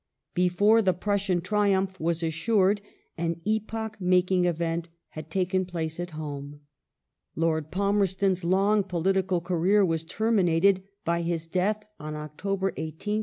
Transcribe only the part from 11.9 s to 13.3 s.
on October 18th, 1865.